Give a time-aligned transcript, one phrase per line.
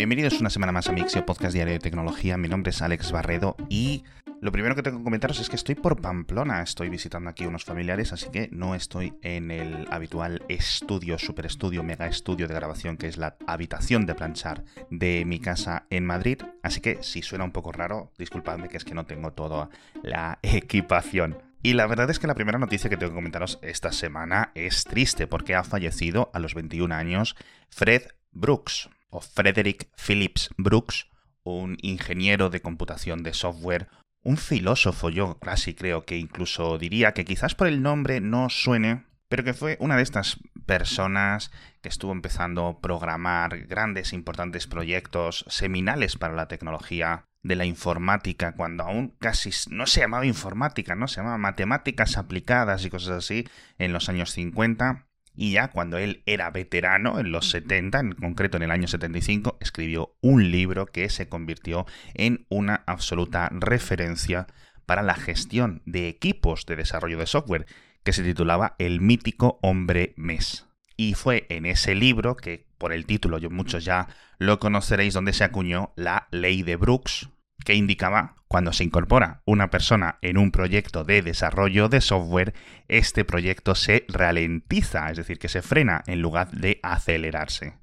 [0.00, 2.38] Bienvenidos una semana más a Mixio, podcast diario de tecnología.
[2.38, 4.02] Mi nombre es Alex Barredo y
[4.40, 6.62] lo primero que tengo que comentaros es que estoy por Pamplona.
[6.62, 11.82] Estoy visitando aquí unos familiares, así que no estoy en el habitual estudio, super estudio,
[11.82, 16.40] mega estudio de grabación que es la habitación de planchar de mi casa en Madrid.
[16.62, 19.68] Así que si suena un poco raro, disculpadme que es que no tengo toda
[20.02, 21.36] la equipación.
[21.62, 24.84] Y la verdad es que la primera noticia que tengo que comentaros esta semana es
[24.84, 27.36] triste porque ha fallecido a los 21 años
[27.68, 31.08] Fred Brooks o Frederick Phillips Brooks,
[31.42, 33.88] un ingeniero de computación de software,
[34.22, 39.04] un filósofo yo casi creo que incluso diría que quizás por el nombre no suene,
[39.28, 45.44] pero que fue una de estas personas que estuvo empezando a programar grandes importantes proyectos
[45.48, 51.08] seminales para la tecnología de la informática, cuando aún casi no se llamaba informática, no
[51.08, 53.48] se llamaba matemáticas aplicadas y cosas así
[53.78, 58.56] en los años 50 y ya cuando él era veterano, en los 70, en concreto
[58.56, 64.46] en el año 75, escribió un libro que se convirtió en una absoluta referencia
[64.86, 67.66] para la gestión de equipos de desarrollo de software,
[68.02, 70.66] que se titulaba El mítico hombre mes.
[70.96, 75.32] Y fue en ese libro, que por el título yo muchos ya lo conoceréis, donde
[75.32, 77.30] se acuñó la ley de Brooks,
[77.64, 82.52] que indicaba cuando se incorpora una persona en un proyecto de desarrollo de software,
[82.88, 87.74] este proyecto se ralentiza, es decir, que se frena en lugar de acelerarse.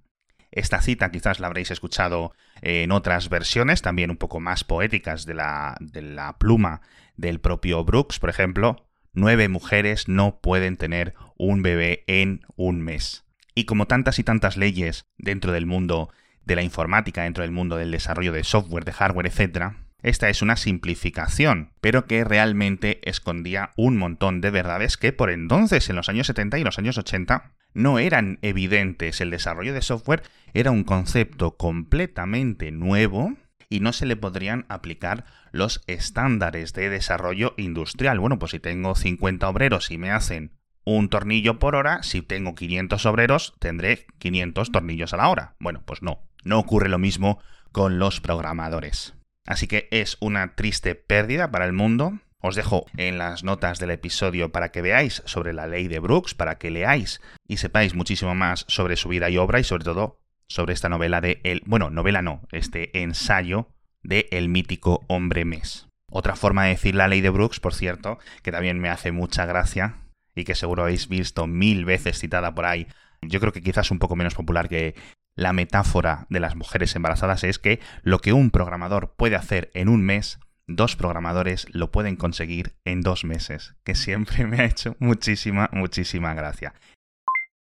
[0.51, 5.35] Esta cita quizás la habréis escuchado en otras versiones, también un poco más poéticas de
[5.35, 6.81] la, pluma
[7.15, 13.23] del propio Brooks, por ejemplo, nueve mujeres no pueden tener un bebé en un mes.
[13.55, 16.09] Y como tantas y tantas leyes dentro del mundo
[16.43, 20.41] de la informática dentro del mundo del desarrollo de software, de hardware, etc., esta es
[20.41, 26.09] una simplificación, pero que realmente escondía un montón de verdades que por entonces, en los
[26.09, 29.21] años 70 y los años 80, no eran evidentes.
[29.21, 33.33] El desarrollo de software era un concepto completamente nuevo
[33.69, 38.19] y no se le podrían aplicar los estándares de desarrollo industrial.
[38.19, 40.53] Bueno, pues si tengo 50 obreros y me hacen
[40.85, 45.55] un tornillo por hora, si tengo 500 obreros, tendré 500 tornillos a la hora.
[45.59, 47.39] Bueno, pues no, no ocurre lo mismo
[47.73, 49.16] con los programadores.
[49.47, 52.19] Así que es una triste pérdida para el mundo.
[52.39, 56.35] Os dejo en las notas del episodio para que veáis sobre la ley de Brooks,
[56.35, 60.19] para que leáis y sepáis muchísimo más sobre su vida y obra y sobre todo
[60.47, 63.69] sobre esta novela de el, bueno, novela no, este ensayo
[64.03, 65.87] de El mítico hombre mes.
[66.11, 69.45] Otra forma de decir la ley de Brooks, por cierto, que también me hace mucha
[69.45, 69.95] gracia
[70.35, 72.87] y que seguro habéis visto mil veces citada por ahí,
[73.21, 74.95] yo creo que quizás un poco menos popular que
[75.37, 79.87] la metáfora de las mujeres embarazadas es que lo que un programador puede hacer en
[79.87, 84.97] un mes, dos programadores lo pueden conseguir en dos meses, que siempre me ha hecho
[84.99, 86.73] muchísima, muchísima gracia.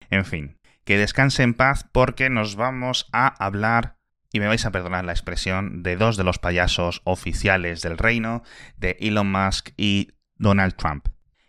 [0.08, 3.98] En fin, que descanse en paz porque nos vamos a hablar,
[4.32, 8.42] y me vais a perdonar la expresión, de dos de los payasos oficiales del reino,
[8.76, 11.08] de Elon Musk y Donald Trump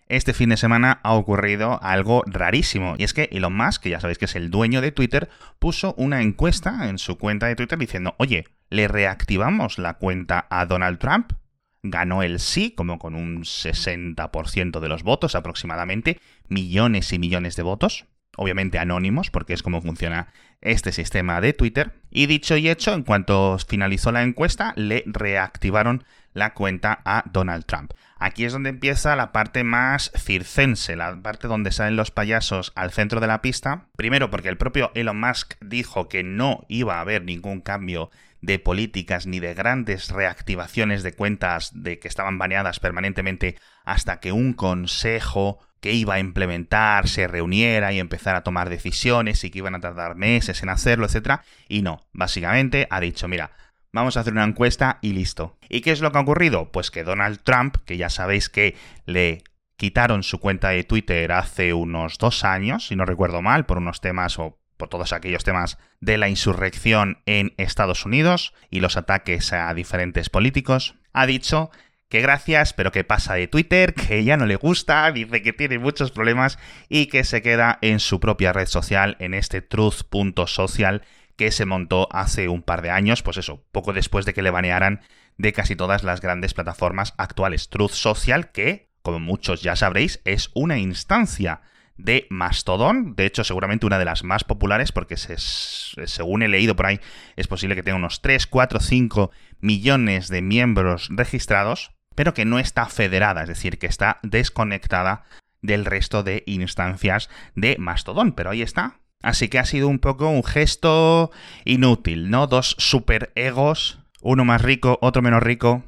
[0.10, 2.96] este fin de semana ha ocurrido algo rarísimo.
[2.98, 5.94] Y es que Elon Musk, que ya sabéis que es el dueño de Twitter, puso
[5.98, 11.00] una encuesta en su cuenta de Twitter diciendo, oye, ¿le reactivamos la cuenta a Donald
[11.00, 11.34] Trump?
[11.82, 17.64] Ganó el sí, como con un 60% de los votos aproximadamente, millones y millones de
[17.64, 18.06] votos
[18.40, 20.30] obviamente anónimos, porque es como funciona
[20.62, 21.92] este sistema de Twitter.
[22.10, 27.66] Y dicho y hecho, en cuanto finalizó la encuesta, le reactivaron la cuenta a Donald
[27.66, 27.92] Trump.
[28.20, 32.92] Aquí es donde empieza la parte más circense, la parte donde salen los payasos al
[32.92, 33.88] centro de la pista.
[33.96, 38.60] Primero porque el propio Elon Musk dijo que no iba a haber ningún cambio de
[38.60, 44.54] políticas ni de grandes reactivaciones de cuentas de que estaban baneadas permanentemente hasta que un
[44.54, 49.76] consejo que iba a implementar se reuniera y empezara a tomar decisiones y que iban
[49.76, 51.40] a tardar meses en hacerlo, etc.
[51.70, 53.52] Y no, básicamente ha dicho, mira,
[53.92, 55.58] vamos a hacer una encuesta y listo.
[55.70, 56.72] ¿Y qué es lo que ha ocurrido?
[56.72, 59.44] Pues que Donald Trump, que ya sabéis que le
[59.78, 64.02] quitaron su cuenta de Twitter hace unos dos años, si no recuerdo mal, por unos
[64.02, 69.52] temas o por todos aquellos temas de la insurrección en Estados Unidos y los ataques
[69.54, 71.70] a diferentes políticos, ha dicho
[72.10, 75.80] que gracias, pero que pasa de Twitter, que ya no le gusta, dice que tiene
[75.80, 76.58] muchos problemas
[76.90, 81.04] y que se queda en su propia red social, en este truth.social
[81.40, 84.52] que se montó hace un par de años, pues eso, poco después de que le
[84.52, 85.00] banearan
[85.38, 87.70] de casi todas las grandes plataformas actuales.
[87.70, 91.62] Truth Social, que, como muchos ya sabréis, es una instancia
[91.96, 96.88] de Mastodon, de hecho seguramente una de las más populares porque según he leído por
[96.88, 97.00] ahí
[97.38, 99.32] es posible que tenga unos 3, 4, 5
[99.62, 105.24] millones de miembros registrados, pero que no está federada, es decir, que está desconectada
[105.62, 108.34] del resto de instancias de Mastodon.
[108.34, 111.32] Pero ahí está, Así que ha sido un poco un gesto
[111.66, 112.48] inútil, ¿no?
[112.48, 115.84] Dos super egos, uno más rico, otro menos rico.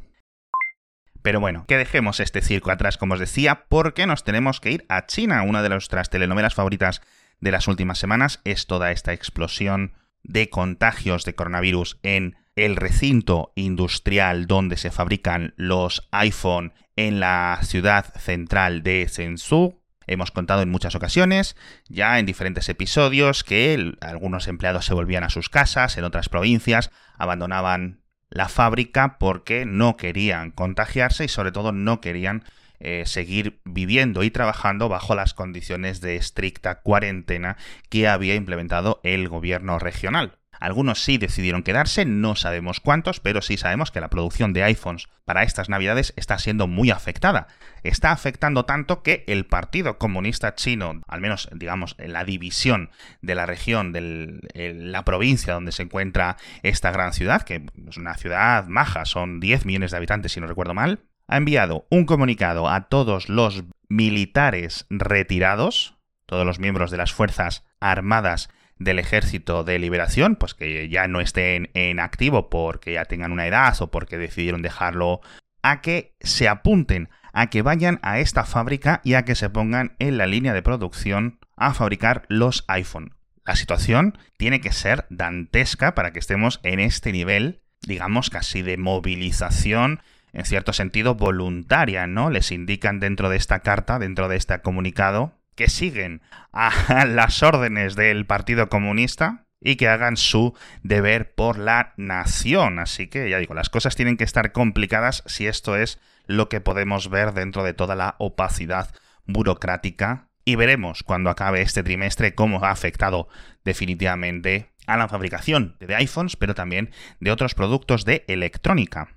[1.21, 4.85] Pero bueno, que dejemos este circo atrás, como os decía, porque nos tenemos que ir
[4.89, 5.43] a China.
[5.43, 7.01] Una de nuestras telenovelas favoritas
[7.39, 9.93] de las últimas semanas es toda esta explosión
[10.23, 17.59] de contagios de coronavirus en el recinto industrial donde se fabrican los iPhone en la
[17.63, 19.80] ciudad central de Zhengzhou.
[20.11, 21.55] Hemos contado en muchas ocasiones,
[21.87, 26.91] ya en diferentes episodios, que algunos empleados se volvían a sus casas, en otras provincias
[27.17, 32.43] abandonaban la fábrica porque no querían contagiarse y sobre todo no querían
[32.81, 37.55] eh, seguir viviendo y trabajando bajo las condiciones de estricta cuarentena
[37.89, 40.40] que había implementado el gobierno regional.
[40.61, 45.09] Algunos sí decidieron quedarse, no sabemos cuántos, pero sí sabemos que la producción de iPhones
[45.25, 47.47] para estas navidades está siendo muy afectada.
[47.81, 52.91] Está afectando tanto que el Partido Comunista Chino, al menos digamos la división
[53.23, 58.15] de la región, de la provincia donde se encuentra esta gran ciudad, que es una
[58.15, 62.69] ciudad maja, son 10 millones de habitantes si no recuerdo mal, ha enviado un comunicado
[62.69, 65.95] a todos los militares retirados,
[66.27, 68.49] todos los miembros de las Fuerzas Armadas
[68.83, 73.47] del Ejército de Liberación, pues que ya no estén en activo porque ya tengan una
[73.47, 75.21] edad o porque decidieron dejarlo,
[75.61, 79.95] a que se apunten, a que vayan a esta fábrica y a que se pongan
[79.99, 83.15] en la línea de producción a fabricar los iPhone.
[83.45, 88.77] La situación tiene que ser dantesca para que estemos en este nivel, digamos, casi de
[88.77, 90.01] movilización
[90.33, 92.29] en cierto sentido voluntaria, ¿no?
[92.29, 96.21] Les indican dentro de esta carta, dentro de este comunicado, que siguen
[96.51, 102.79] a las órdenes del Partido Comunista y que hagan su deber por la nación.
[102.79, 106.61] Así que ya digo, las cosas tienen que estar complicadas si esto es lo que
[106.61, 108.93] podemos ver dentro de toda la opacidad
[109.25, 110.27] burocrática.
[110.43, 113.27] Y veremos cuando acabe este trimestre cómo ha afectado
[113.63, 116.89] definitivamente a la fabricación de iPhones, pero también
[117.19, 119.09] de otros productos de electrónica.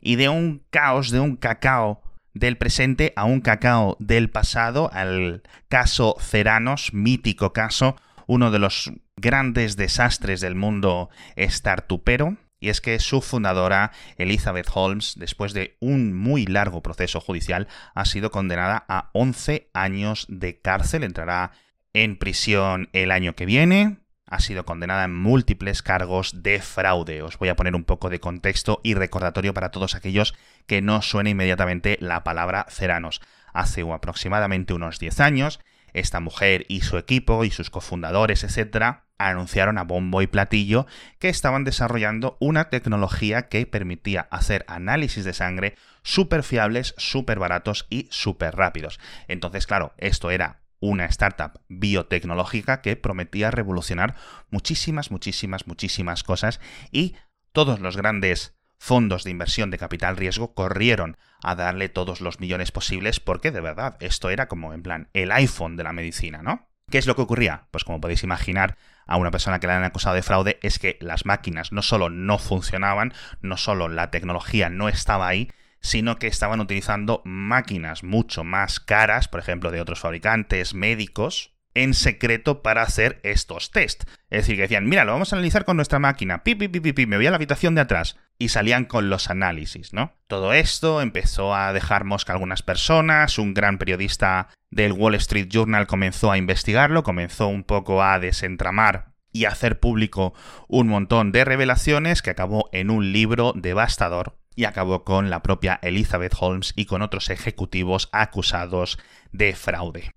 [0.00, 2.02] Y de un caos, de un cacao
[2.34, 7.96] del presente a un cacao del pasado, al caso Ceranos, mítico caso,
[8.26, 15.14] uno de los grandes desastres del mundo startupero, y es que su fundadora, Elizabeth Holmes,
[15.16, 21.02] después de un muy largo proceso judicial, ha sido condenada a 11 años de cárcel,
[21.02, 21.50] entrará
[21.92, 24.01] en prisión el año que viene,
[24.32, 27.20] ha sido condenada en múltiples cargos de fraude.
[27.20, 30.34] Os voy a poner un poco de contexto y recordatorio para todos aquellos
[30.66, 33.20] que no suene inmediatamente la palabra Ceranos.
[33.52, 35.60] Hace aproximadamente unos 10 años,
[35.92, 40.86] esta mujer y su equipo y sus cofundadores, etcétera, anunciaron a bombo y platillo
[41.18, 47.86] que estaban desarrollando una tecnología que permitía hacer análisis de sangre súper fiables, súper baratos
[47.90, 48.98] y súper rápidos.
[49.28, 54.16] Entonces, claro, esto era una startup biotecnológica que prometía revolucionar
[54.50, 57.14] muchísimas, muchísimas, muchísimas cosas y
[57.52, 62.72] todos los grandes fondos de inversión de capital riesgo corrieron a darle todos los millones
[62.72, 66.68] posibles porque de verdad esto era como en plan el iPhone de la medicina, ¿no?
[66.90, 67.68] ¿Qué es lo que ocurría?
[67.70, 68.76] Pues como podéis imaginar,
[69.06, 72.10] a una persona que le han acusado de fraude es que las máquinas no solo
[72.10, 75.50] no funcionaban, no solo la tecnología no estaba ahí,
[75.82, 81.94] sino que estaban utilizando máquinas mucho más caras, por ejemplo, de otros fabricantes médicos, en
[81.94, 84.04] secreto para hacer estos test.
[84.30, 86.80] Es decir, que decían, mira, lo vamos a analizar con nuestra máquina, pi, pi, pi,
[86.80, 88.16] pi, pi, me voy a la habitación de atrás.
[88.38, 90.14] Y salían con los análisis, ¿no?
[90.26, 95.48] Todo esto empezó a dejar mosca a algunas personas, un gran periodista del Wall Street
[95.48, 100.34] Journal comenzó a investigarlo, comenzó un poco a desentramar y hacer público
[100.68, 105.78] un montón de revelaciones que acabó en un libro devastador y acabó con la propia
[105.82, 108.98] Elizabeth Holmes y con otros ejecutivos acusados
[109.32, 110.12] de fraude.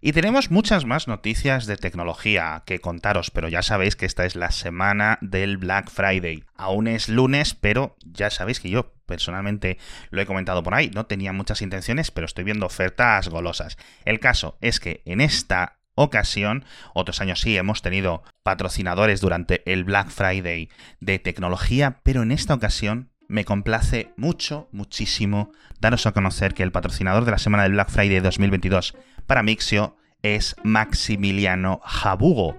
[0.00, 4.36] Y tenemos muchas más noticias de tecnología que contaros, pero ya sabéis que esta es
[4.36, 6.44] la semana del Black Friday.
[6.54, 9.78] Aún es lunes, pero ya sabéis que yo personalmente
[10.10, 13.78] lo he comentado por ahí, no tenía muchas intenciones, pero estoy viendo ofertas golosas.
[14.04, 16.64] El caso es que en esta ocasión,
[16.94, 20.68] otros años sí hemos tenido patrocinadores durante el Black Friday
[21.00, 26.72] de tecnología, pero en esta ocasión me complace mucho, muchísimo daros a conocer que el
[26.72, 28.94] patrocinador de la semana del Black Friday 2022
[29.26, 32.58] para Mixio es Maximiliano Jabugo.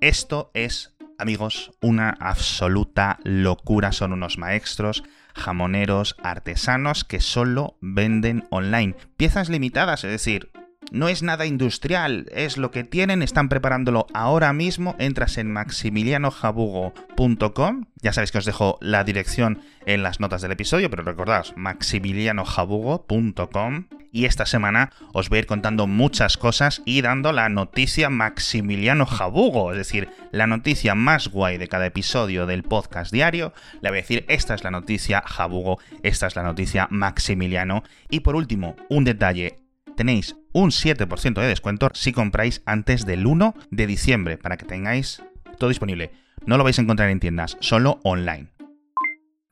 [0.00, 3.92] Esto es, amigos, una absoluta locura.
[3.92, 5.02] Son unos maestros
[5.34, 8.94] jamoneros artesanos que solo venden online.
[9.16, 10.50] Piezas limitadas, es decir,
[10.92, 14.94] no es nada industrial, es lo que tienen, están preparándolo ahora mismo.
[14.98, 17.86] Entras en maximilianojabugo.com.
[18.02, 23.86] Ya sabéis que os dejo la dirección en las notas del episodio, pero recordad, maximilianojabugo.com
[24.14, 29.06] y esta semana os voy a ir contando muchas cosas y dando la noticia Maximiliano
[29.06, 33.52] Jabugo, es decir, la noticia más guay de cada episodio del podcast diario.
[33.80, 37.82] Le voy a decir, esta es la noticia Jabugo, esta es la noticia Maximiliano.
[38.08, 39.56] Y por último, un detalle,
[39.96, 45.22] tenéis un 7% de descuento si compráis antes del 1 de diciembre, para que tengáis
[45.58, 46.12] todo disponible.
[46.46, 48.48] No lo vais a encontrar en tiendas, solo online.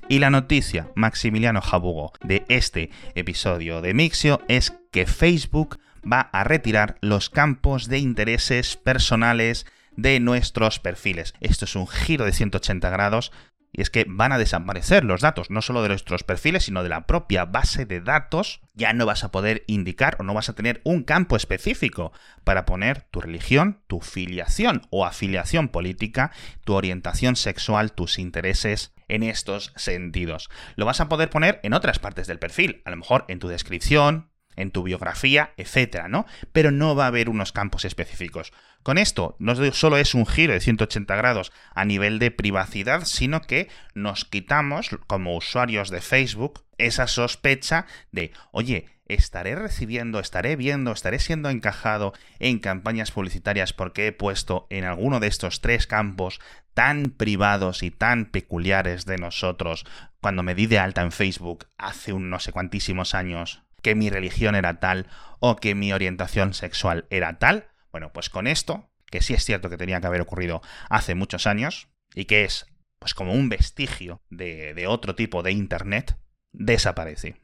[0.09, 5.79] Y la noticia, Maximiliano Jabugo, de este episodio de Mixio es que Facebook
[6.11, 9.65] va a retirar los campos de intereses personales
[9.97, 11.35] de nuestros perfiles.
[11.41, 13.33] Esto es un giro de 180 grados
[13.73, 16.91] y es que van a desaparecer los datos, no solo de nuestros perfiles, sino de
[16.91, 18.61] la propia base de datos.
[18.75, 22.13] Ya no vas a poder indicar o no vas a tener un campo específico
[22.45, 26.33] para poner tu religión, tu filiación o afiliación política,
[26.65, 30.51] tu orientación sexual, tus intereses en estos sentidos.
[30.77, 33.49] Lo vas a poder poner en otras partes del perfil, a lo mejor en tu
[33.49, 36.27] descripción, en tu biografía, etcétera, ¿no?
[36.53, 38.53] Pero no va a haber unos campos específicos.
[38.83, 43.41] Con esto no solo es un giro de 180 grados a nivel de privacidad, sino
[43.41, 50.93] que nos quitamos, como usuarios de Facebook, esa sospecha de, oye, estaré recibiendo, estaré viendo,
[50.93, 56.41] estaré siendo encajado en campañas publicitarias porque he puesto en alguno de estos tres campos
[56.75, 59.85] tan privados y tan peculiares de nosotros
[60.21, 64.11] cuando me di de alta en Facebook hace un no sé cuantísimos años que mi
[64.11, 65.07] religión era tal
[65.41, 67.69] o que mi orientación sexual era tal.
[67.91, 71.47] Bueno, pues con esto, que sí es cierto que tenía que haber ocurrido hace muchos
[71.47, 72.67] años y que es
[72.99, 76.17] pues como un vestigio de, de otro tipo de Internet,
[76.53, 77.37] desaparece.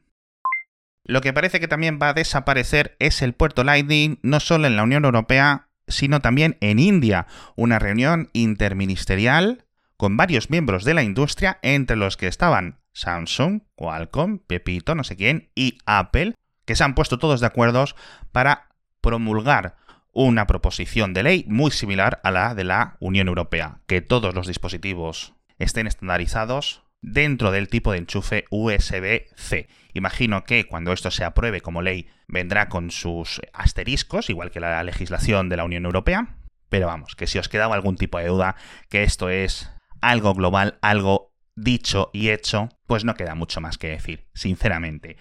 [1.03, 4.75] Lo que parece que también va a desaparecer es el puerto Lightning, no solo en
[4.75, 9.65] la Unión Europea, sino también en India, una reunión interministerial
[9.99, 15.17] con varios miembros de la industria, entre los que estaban Samsung, Qualcomm, Pepito, no sé
[15.17, 17.83] quién, y Apple, que se han puesto todos de acuerdo
[18.31, 18.69] para
[19.01, 19.75] promulgar
[20.13, 24.47] una proposición de ley muy similar a la de la Unión Europea, que todos los
[24.47, 29.67] dispositivos estén estandarizados dentro del tipo de enchufe USB-C.
[29.93, 34.81] Imagino que cuando esto se apruebe como ley vendrá con sus asteriscos, igual que la
[34.81, 36.37] legislación de la Unión Europea,
[36.69, 38.55] pero vamos, que si os quedaba algún tipo de duda,
[38.87, 39.69] que esto es
[40.01, 45.17] algo global, algo dicho y hecho, pues no queda mucho más que decir, sinceramente.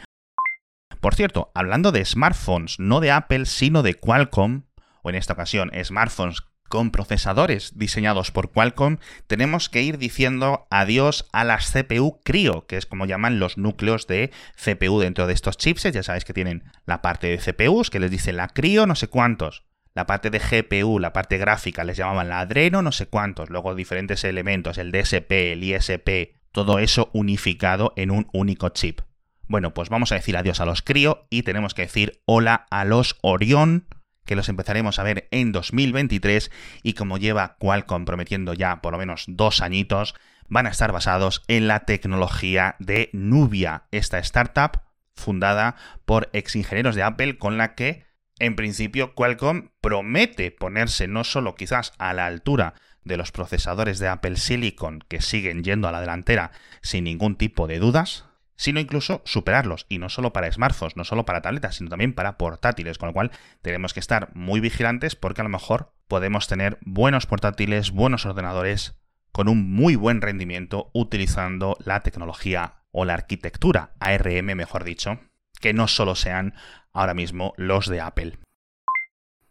[1.01, 4.63] Por cierto, hablando de smartphones, no de Apple, sino de Qualcomm,
[5.03, 11.27] o en esta ocasión smartphones con procesadores diseñados por Qualcomm, tenemos que ir diciendo adiós
[11.33, 14.33] a las CPU Cryo, que es como llaman los núcleos de
[14.63, 15.95] CPU dentro de estos chipsets.
[15.95, 19.09] Ya sabéis que tienen la parte de CPUs, que les dicen la Cryo, no sé
[19.09, 19.65] cuántos.
[19.99, 23.51] La parte de GPU, la parte gráfica, les llamaban la Adreno, no sé cuántos.
[23.51, 29.01] Luego diferentes elementos, el DSP, el ISP, todo eso unificado en un único chip.
[29.49, 32.85] Bueno, pues vamos a decir adiós a los Crio y tenemos que decir hola a
[32.85, 33.89] los Orion,
[34.25, 36.53] que los empezaremos a ver en 2023
[36.85, 40.15] y como lleva Qualcomm prometiendo ya por lo menos dos añitos,
[40.47, 44.81] van a estar basados en la tecnología de Nubia, esta startup
[45.17, 45.75] fundada
[46.05, 48.07] por ex ingenieros de Apple con la que
[48.39, 54.09] en principio, Qualcomm promete ponerse no solo quizás a la altura de los procesadores de
[54.09, 56.53] Apple Silicon que siguen yendo a la delantera
[56.83, 58.27] sin ningún tipo de dudas,
[58.57, 62.37] sino incluso superarlos, y no solo para smartphones, no solo para tabletas, sino también para
[62.37, 63.31] portátiles, con lo cual
[63.63, 68.97] tenemos que estar muy vigilantes porque a lo mejor podemos tener buenos portátiles, buenos ordenadores
[69.33, 75.21] con un muy buen rendimiento utilizando la tecnología o la arquitectura ARM, mejor dicho,
[75.61, 76.55] que no solo sean
[76.93, 78.39] ahora mismo los de Apple.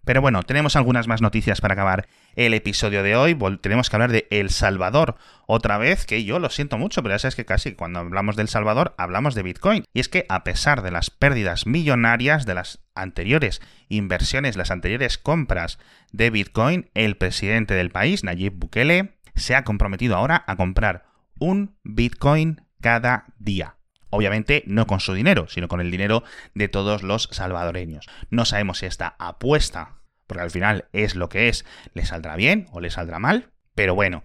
[0.07, 3.37] Pero bueno, tenemos algunas más noticias para acabar el episodio de hoy.
[3.59, 5.17] Tenemos que hablar de El Salvador
[5.47, 8.47] otra vez, que yo lo siento mucho, pero ya sabes que casi cuando hablamos del
[8.47, 9.83] Salvador hablamos de Bitcoin.
[9.93, 15.17] Y es que a pesar de las pérdidas millonarias de las anteriores inversiones, las anteriores
[15.17, 15.77] compras
[16.13, 21.05] de Bitcoin, el presidente del país, Nayib Bukele, se ha comprometido ahora a comprar
[21.37, 23.76] un Bitcoin cada día.
[24.09, 26.23] Obviamente no con su dinero, sino con el dinero
[26.53, 28.07] de todos los salvadoreños.
[28.29, 29.97] No sabemos si esta apuesta,
[30.27, 33.95] porque al final es lo que es, le saldrá bien o le saldrá mal, pero
[33.95, 34.23] bueno.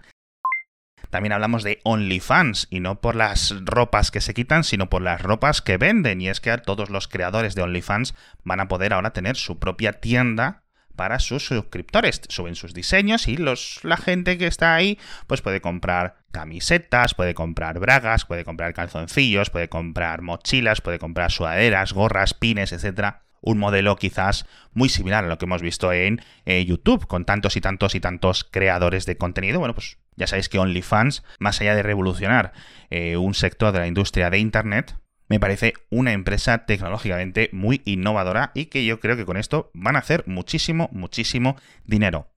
[1.10, 5.20] También hablamos de OnlyFans, y no por las ropas que se quitan, sino por las
[5.20, 6.22] ropas que venden.
[6.22, 9.94] Y es que todos los creadores de OnlyFans van a poder ahora tener su propia
[9.94, 10.62] tienda
[10.96, 12.22] para sus suscriptores.
[12.28, 17.34] Suben sus diseños y los, la gente que está ahí pues puede comprar camisetas, puede
[17.34, 23.22] comprar bragas, puede comprar calzoncillos, puede comprar mochilas, puede comprar sudaderas, gorras, pines, etcétera.
[23.40, 27.56] Un modelo quizás muy similar a lo que hemos visto en eh, YouTube, con tantos
[27.56, 29.58] y tantos y tantos creadores de contenido.
[29.58, 32.52] Bueno, pues ya sabéis que OnlyFans, más allá de revolucionar
[32.90, 34.96] eh, un sector de la industria de Internet,
[35.28, 39.96] me parece una empresa tecnológicamente muy innovadora y que yo creo que con esto van
[39.96, 42.28] a hacer muchísimo, muchísimo dinero.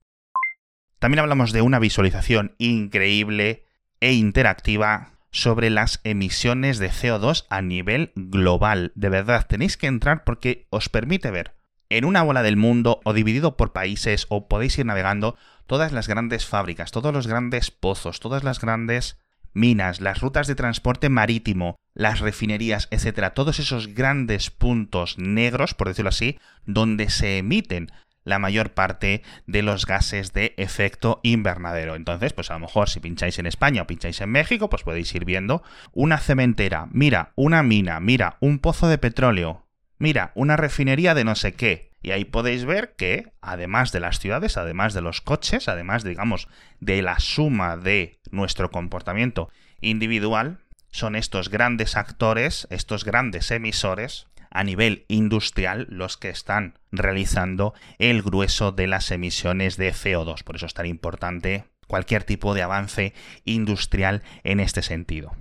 [0.98, 3.65] También hablamos de una visualización increíble
[4.06, 8.92] e interactiva sobre las emisiones de CO2 a nivel global.
[8.94, 11.56] De verdad, tenéis que entrar porque os permite ver
[11.88, 15.36] en una bola del mundo o dividido por países o podéis ir navegando
[15.66, 19.18] todas las grandes fábricas, todos los grandes pozos, todas las grandes
[19.52, 25.88] minas, las rutas de transporte marítimo, las refinerías, etcétera, todos esos grandes puntos negros, por
[25.88, 27.90] decirlo así, donde se emiten
[28.26, 31.94] la mayor parte de los gases de efecto invernadero.
[31.94, 35.14] Entonces, pues a lo mejor si pincháis en España o pincháis en México, pues podéis
[35.14, 39.64] ir viendo una cementera, mira, una mina, mira, un pozo de petróleo,
[39.98, 41.92] mira, una refinería de no sé qué.
[42.02, 46.48] Y ahí podéis ver que, además de las ciudades, además de los coches, además, digamos,
[46.80, 50.58] de la suma de nuestro comportamiento individual,
[50.90, 58.22] son estos grandes actores, estos grandes emisores a nivel industrial los que están realizando el
[58.22, 60.44] grueso de las emisiones de CO2.
[60.44, 65.32] Por eso es tan importante cualquier tipo de avance industrial en este sentido.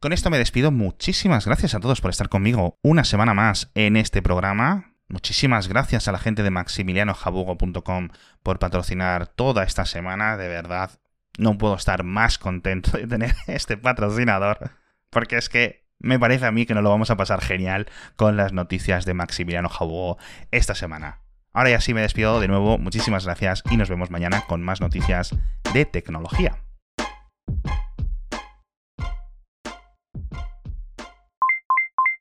[0.00, 0.70] Con esto me despido.
[0.70, 4.94] Muchísimas gracias a todos por estar conmigo una semana más en este programa.
[5.08, 8.08] Muchísimas gracias a la gente de maximilianojabugo.com
[8.42, 10.36] por patrocinar toda esta semana.
[10.36, 11.00] De verdad,
[11.38, 14.70] no puedo estar más contento de tener este patrocinador.
[15.10, 17.86] Porque es que me parece a mí que nos lo vamos a pasar genial
[18.16, 20.18] con las noticias de Maximiliano Jabugo
[20.50, 21.20] esta semana.
[21.52, 22.78] Ahora ya sí me despido de nuevo.
[22.78, 25.34] Muchísimas gracias y nos vemos mañana con más noticias
[25.72, 26.58] de tecnología.